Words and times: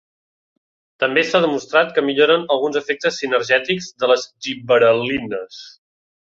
També 1.03 1.23
s'ha 1.27 1.41
demostrat 1.43 1.91
que 1.97 2.05
milloren 2.07 2.47
alguns 2.57 2.81
efectes 2.83 3.21
sinergètics 3.25 3.93
de 4.03 4.13
les 4.15 4.27
gibberel·lines. 4.49 5.65